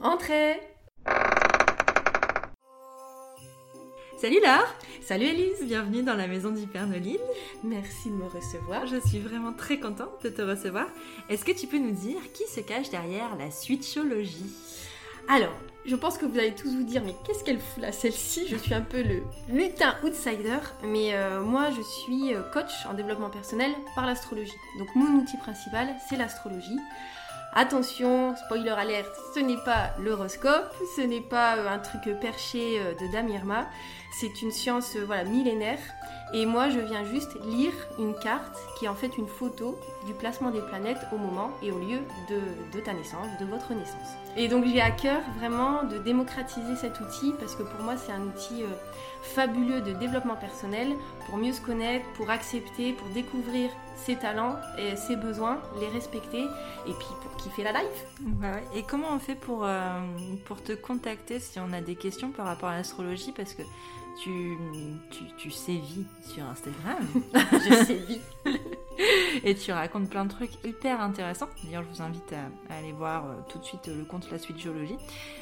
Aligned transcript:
Entrez 0.00 0.60
Salut 4.16 4.40
Laure 4.40 4.74
Salut 5.02 5.26
Elise 5.26 5.64
Bienvenue 5.64 6.02
dans 6.02 6.14
la 6.14 6.26
maison 6.26 6.50
du 6.50 6.66
Père 6.66 6.86
Nolil. 6.86 7.18
Merci 7.64 8.08
de 8.08 8.14
me 8.14 8.26
recevoir. 8.26 8.86
Je 8.86 8.96
suis 9.08 9.18
vraiment 9.18 9.52
très 9.52 9.78
contente 9.78 10.22
de 10.22 10.28
te 10.28 10.42
recevoir. 10.42 10.86
Est-ce 11.28 11.44
que 11.44 11.52
tu 11.52 11.66
peux 11.66 11.78
nous 11.78 11.90
dire 11.90 12.20
qui 12.32 12.44
se 12.44 12.60
cache 12.60 12.90
derrière 12.90 13.36
la 13.36 13.50
switchologie 13.50 14.52
Alors, 15.28 15.54
je 15.84 15.96
pense 15.96 16.18
que 16.18 16.26
vous 16.26 16.38
allez 16.38 16.54
tous 16.54 16.72
vous 16.72 16.84
dire, 16.84 17.02
mais 17.04 17.14
qu'est-ce 17.26 17.42
qu'elle 17.42 17.58
fout 17.58 17.82
là, 17.82 17.90
celle-ci? 17.90 18.46
Je 18.48 18.56
suis 18.56 18.74
un 18.74 18.82
peu 18.82 19.02
le 19.02 19.22
lutin 19.48 19.96
outsider, 20.04 20.58
mais 20.84 21.14
euh, 21.14 21.42
moi 21.42 21.70
je 21.70 21.82
suis 21.82 22.34
euh, 22.34 22.42
coach 22.52 22.86
en 22.88 22.94
développement 22.94 23.30
personnel 23.30 23.72
par 23.96 24.06
l'astrologie. 24.06 24.52
Donc 24.78 24.88
mon 24.94 25.20
outil 25.20 25.36
principal, 25.38 25.88
c'est 26.08 26.16
l'astrologie. 26.16 26.78
Attention, 27.54 28.34
spoiler 28.34 28.70
alerte, 28.70 29.14
ce 29.34 29.40
n'est 29.40 29.58
pas 29.58 29.90
l'horoscope, 29.98 30.72
ce 30.96 31.02
n'est 31.02 31.20
pas 31.20 31.58
euh, 31.58 31.68
un 31.68 31.78
truc 31.80 32.18
perché 32.18 32.80
euh, 32.80 32.94
de 32.94 33.12
Dame 33.12 33.28
Irma, 33.28 33.66
c'est 34.10 34.40
une 34.40 34.50
science 34.50 34.96
euh, 34.96 35.04
voilà, 35.04 35.24
millénaire. 35.24 35.78
Et 36.32 36.46
moi, 36.46 36.70
je 36.70 36.78
viens 36.78 37.04
juste 37.04 37.36
lire 37.44 37.74
une 37.98 38.14
carte 38.14 38.56
qui 38.78 38.86
est 38.86 38.88
en 38.88 38.94
fait 38.94 39.18
une 39.18 39.28
photo 39.28 39.78
du 40.06 40.14
placement 40.14 40.50
des 40.50 40.62
planètes 40.62 41.06
au 41.12 41.18
moment 41.18 41.50
et 41.62 41.70
au 41.70 41.78
lieu 41.78 41.98
de, 42.30 42.40
de 42.74 42.82
ta 42.82 42.94
naissance, 42.94 43.26
de 43.38 43.44
votre 43.44 43.74
naissance. 43.74 44.16
Et 44.34 44.48
donc 44.48 44.64
j'ai 44.64 44.80
à 44.80 44.90
cœur 44.90 45.20
vraiment 45.38 45.82
de 45.84 45.98
démocratiser 45.98 46.74
cet 46.74 47.00
outil 47.00 47.34
parce 47.38 47.54
que 47.54 47.64
pour 47.64 47.84
moi 47.84 47.98
c'est 47.98 48.12
un 48.12 48.22
outil 48.22 48.64
fabuleux 49.20 49.82
de 49.82 49.92
développement 49.92 50.36
personnel 50.36 50.88
pour 51.26 51.36
mieux 51.36 51.52
se 51.52 51.60
connaître, 51.60 52.06
pour 52.14 52.30
accepter, 52.30 52.94
pour 52.94 53.08
découvrir 53.08 53.68
ses 53.94 54.16
talents 54.16 54.56
et 54.78 54.96
ses 54.96 55.16
besoins, 55.16 55.60
les 55.80 55.88
respecter 55.88 56.44
et 56.86 56.92
puis 56.92 57.14
pour 57.20 57.36
kiffer 57.42 57.64
la 57.64 57.72
life. 57.72 58.06
Bah 58.20 58.52
ouais. 58.52 58.78
Et 58.78 58.82
comment 58.82 59.08
on 59.12 59.18
fait 59.18 59.34
pour, 59.34 59.64
euh, 59.64 60.00
pour 60.44 60.62
te 60.62 60.72
contacter 60.72 61.40
si 61.40 61.58
on 61.58 61.72
a 61.72 61.80
des 61.80 61.96
questions 61.96 62.30
par 62.30 62.46
rapport 62.46 62.68
à 62.68 62.76
l'astrologie 62.76 63.32
Parce 63.32 63.54
que 63.54 63.62
tu, 64.22 64.56
tu, 65.10 65.24
tu 65.38 65.50
sévis 65.50 66.06
sur 66.32 66.44
Instagram. 66.44 67.06
Je 67.34 67.84
sévis. 67.84 68.20
et 69.44 69.54
tu 69.54 69.72
racontes 69.72 70.08
plein 70.08 70.24
de 70.24 70.30
trucs 70.30 70.52
hyper 70.64 71.00
intéressants. 71.00 71.48
D'ailleurs, 71.64 71.82
je 71.84 71.96
vous 71.96 72.02
invite 72.02 72.32
à, 72.32 72.72
à 72.72 72.78
aller 72.78 72.92
voir 72.92 73.26
euh, 73.26 73.34
tout 73.48 73.58
de 73.58 73.64
suite 73.64 73.88
euh, 73.88 73.98
le 73.98 74.04
compte 74.04 74.30
La 74.30 74.38
Suite 74.38 74.58
Géologie. 74.58 74.98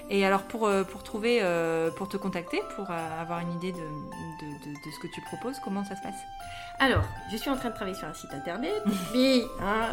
Et 0.09 0.25
alors, 0.25 0.43
pour, 0.43 0.67
euh, 0.67 0.83
pour 0.83 1.03
trouver, 1.03 1.41
pour 1.97 2.09
te 2.09 2.17
contacter, 2.17 2.61
pour 2.75 2.91
avoir 2.91 3.41
une 3.41 3.53
idée 3.53 3.73
de, 3.73 3.79
de, 3.79 4.65
de, 4.65 4.71
de 4.73 4.91
ce 4.91 4.99
que 4.99 5.07
tu 5.15 5.21
proposes, 5.23 5.57
comment 5.63 5.85
ça 5.85 5.97
se 5.97 6.03
passe? 6.03 6.17
Alors, 6.81 7.05
je 7.31 7.37
suis 7.37 7.51
en 7.51 7.57
train 7.57 7.69
de 7.69 7.75
travailler 7.75 7.97
sur 7.97 8.09
un 8.09 8.15
site 8.15 8.33
internet, 8.33 8.73
mais 9.15 9.43
hein, 9.61 9.93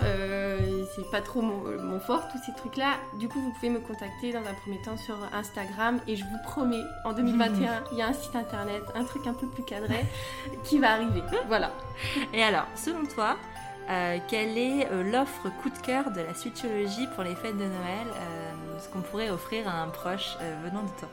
c'est 0.96 1.12
pas 1.12 1.22
trop 1.22 1.42
mon, 1.42 1.62
mon 1.84 2.00
fort, 2.00 2.28
tous 2.32 2.40
ces 2.44 2.54
trucs-là. 2.54 2.94
Du 3.20 3.28
coup, 3.28 3.40
vous 3.40 3.52
pouvez 3.52 3.70
me 3.70 3.80
contacter 3.80 4.32
dans 4.32 4.40
un 4.40 4.54
premier 4.54 4.82
temps 4.82 4.98
sur 4.98 5.16
Instagram 5.34 6.00
et 6.08 6.16
je 6.16 6.24
vous 6.24 6.38
promets, 6.44 6.84
en 7.04 7.14
2021, 7.14 7.84
il 7.92 7.98
y 7.98 8.02
a 8.02 8.08
un 8.08 8.14
site 8.14 8.36
internet, 8.36 8.82
un 8.96 9.04
truc 9.04 9.28
un 9.28 9.34
peu 9.34 9.48
plus 9.48 9.64
cadré 9.64 10.06
qui 10.64 10.80
va 10.80 10.94
arriver. 10.94 11.22
Voilà. 11.48 11.72
Et 12.34 12.42
alors, 12.42 12.66
selon 12.76 13.06
toi, 13.06 13.36
euh, 13.90 14.18
quelle 14.28 14.58
est 14.58 14.88
euh, 14.92 15.04
l'offre 15.04 15.50
coup 15.62 15.70
de 15.70 15.78
cœur 15.80 16.12
de 16.12 16.22
la 16.22 16.34
Switchologie 16.34 17.08
pour 17.16 17.24
les 17.24 17.36
fêtes 17.36 17.58
de 17.58 17.64
Noël 17.64 18.08
euh, 18.16 18.80
Ce 18.80 18.90
qu'on 18.90 19.02
pourrait 19.02 19.30
offrir 19.30 19.68
à 19.68 19.82
un 19.84 19.88
proche 19.90 20.38
venant 20.64 20.84
de 20.84 20.90
toi? 21.00 21.10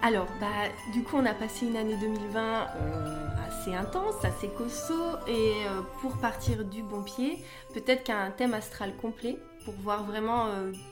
Alors, 0.00 0.26
bah, 0.38 0.46
du 0.92 1.02
coup, 1.02 1.16
on 1.16 1.26
a 1.26 1.34
passé 1.34 1.66
une 1.66 1.76
année 1.76 1.96
2020 1.96 2.40
euh, 2.76 3.26
assez 3.48 3.74
intense, 3.74 4.14
assez 4.24 4.46
costaud, 4.48 5.16
et 5.26 5.54
pour 6.00 6.16
partir 6.18 6.64
du 6.64 6.84
bon 6.84 7.02
pied, 7.02 7.42
peut-être 7.74 8.04
qu'un 8.04 8.30
thème 8.30 8.54
astral 8.54 8.94
complet 8.94 9.36
pour 9.64 9.74
voir 9.82 10.04
vraiment 10.04 10.46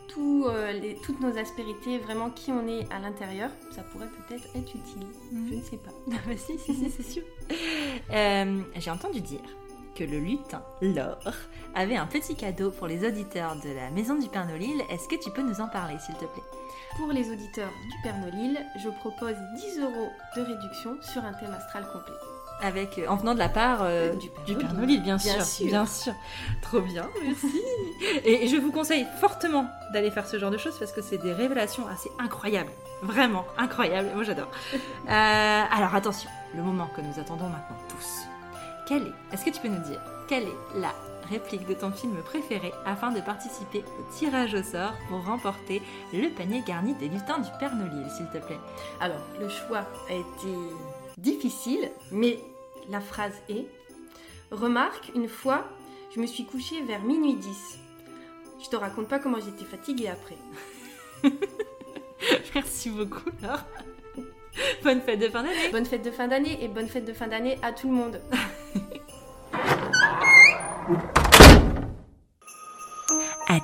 tout, 0.09 0.49
les- 0.83 0.97
toutes 1.05 1.21
nos 1.21 1.39
aspérités, 1.39 1.99
vraiment 1.99 2.31
qui 2.31 2.51
on 2.51 2.67
est 2.67 2.93
à 2.93 2.99
l'intérieur, 2.99 3.51
ça 3.71 3.83
pourrait 3.83 4.09
peut-être 4.09 4.45
être 4.57 4.75
utile. 4.75 5.07
Mhm. 5.31 5.49
Je 5.51 5.55
ne 5.55 5.63
sais 5.63 5.77
pas. 5.77 5.93
Ah 6.11 6.17
bah 6.27 6.33
si, 6.37 6.59
si, 6.59 6.75
si, 6.75 6.91
c'est 6.91 7.03
sûr. 7.05 7.23
J'ai 8.11 8.91
entendu 8.91 9.21
dire 9.21 9.41
que 9.97 10.05
le 10.05 10.19
lutin, 10.19 10.63
Laure, 10.83 11.33
avait 11.75 11.97
un 11.97 12.07
petit 12.07 12.35
cadeau 12.37 12.71
pour 12.71 12.87
les 12.87 13.07
auditeurs 13.07 13.57
de 13.57 13.71
la 13.75 13.91
Maison 13.91 14.19
du 14.19 14.29
Père 14.29 14.47
Nolil. 14.47 14.83
Est-ce 14.91 15.09
que 15.09 15.17
tu 15.17 15.31
peux 15.31 15.43
nous 15.43 15.61
en 15.61 15.69
parler, 15.69 15.97
s'il 15.99 16.15
te 16.17 16.27
plaît? 16.27 16.43
Pour 16.99 17.09
les 17.09 17.31
auditeurs 17.31 17.71
du 17.91 18.03
Père 18.03 18.19
Nolil, 18.19 18.59
je 18.83 18.89
propose 18.91 19.35
10 19.57 19.81
euros 19.81 20.11
de 20.37 20.43
réduction 20.43 20.97
sur 21.01 21.25
un 21.25 21.33
thème 21.33 21.53
astral 21.55 21.87
complet. 21.93 22.15
Avec, 22.63 22.99
euh, 22.99 23.07
en 23.09 23.17
venant 23.17 23.35
de 23.35 23.39
la 23.39 23.49
part 23.49 23.81
euh, 23.83 24.15
Du 24.15 24.29
Père 24.29 24.45
du 24.45 24.57
Père. 24.57 24.75
Nolil, 24.75 25.03
bien, 25.03 25.17
Bien 25.17 25.35
sûr, 25.35 25.45
sûr. 25.45 25.67
Bien 25.67 25.87
sûr. 25.87 26.15
Trop 26.63 26.81
bien, 26.81 27.09
merci. 27.23 27.63
Et 28.25 28.49
je 28.49 28.57
vous 28.57 28.73
conseille 28.73 29.07
fortement 29.21 29.67
d'aller 29.93 30.11
faire 30.11 30.27
ce 30.27 30.39
genre 30.39 30.51
de 30.51 30.59
choses 30.59 30.79
parce 30.79 30.93
que 30.93 31.03
c'est 31.03 31.19
des 31.19 31.33
révélations 31.33 31.87
assez 31.87 32.11
incroyables. 32.19 32.73
Vraiment 33.03 33.45
incroyables. 33.57 34.11
Moi, 34.15 34.25
j'adore. 34.25 34.51
Euh, 34.75 34.79
alors, 35.09 35.95
attention, 35.95 36.31
le 36.55 36.63
moment 36.63 36.89
que 36.95 37.01
nous 37.01 37.19
attendons 37.19 37.49
maintenant 37.49 37.77
tous. 37.89 38.27
Quelle 38.87 39.09
est, 39.09 39.35
est-ce 39.35 39.45
que 39.45 39.51
tu 39.51 39.61
peux 39.61 39.69
nous 39.69 39.83
dire, 39.83 40.01
quelle 40.29 40.45
est 40.45 40.79
la 40.81 40.95
réplique 41.29 41.67
de 41.67 41.75
ton 41.75 41.91
film 41.91 42.17
préféré 42.23 42.73
afin 42.85 43.11
de 43.11 43.21
participer 43.21 43.83
au 43.99 44.17
tirage 44.17 44.55
au 44.55 44.63
sort 44.63 44.95
pour 45.09 45.25
remporter 45.25 45.83
le 46.13 46.29
panier 46.29 46.63
garni 46.67 46.95
des 46.95 47.09
lutins 47.09 47.39
du 47.39 47.51
Père 47.59 47.75
Nolil, 47.75 48.09
s'il 48.11 48.27
te 48.27 48.39
plaît? 48.45 48.61
Alors, 49.01 49.21
le 49.41 49.49
choix 49.49 49.87
a 50.09 50.13
été 50.13 50.55
difficile, 51.19 51.91
mais 52.13 52.39
la 52.89 53.01
phrase 53.01 53.35
est 53.49 53.67
Remarque, 54.53 55.11
une 55.17 55.29
fois, 55.29 55.65
je 56.15 56.21
me 56.21 56.27
suis 56.27 56.45
couchée 56.45 56.81
vers 56.83 57.03
minuit 57.03 57.35
10. 57.35 57.79
Je 58.63 58.69
te 58.69 58.77
raconte 58.77 59.09
pas 59.09 59.19
comment 59.19 59.41
j'étais 59.41 59.65
fatiguée 59.65 60.09
après. 60.09 60.37
Merci 62.55 62.91
beaucoup, 62.91 63.29
Laure. 63.43 63.65
Bonne 64.85 65.01
fête 65.01 65.19
de 65.19 65.29
fin 65.29 65.43
d'année. 65.43 65.71
Bonne 65.73 65.85
fête 65.85 66.03
de 66.03 66.11
fin 66.11 66.29
d'année 66.29 66.63
et 66.63 66.69
bonne 66.69 66.89
fête 66.89 67.05
de 67.05 67.13
fin 67.13 67.27
d'année 67.27 67.59
à 67.63 67.73
tout 67.73 67.89
le 67.89 67.95
monde. 67.95 68.21